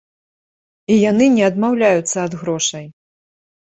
І 0.93 0.97
яны 1.11 1.29
не 1.35 1.43
адмаўляюцца 1.51 2.17
ад 2.27 2.33
грошай. 2.43 2.85